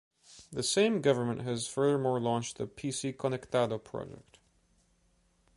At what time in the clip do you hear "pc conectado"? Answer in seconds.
2.65-3.77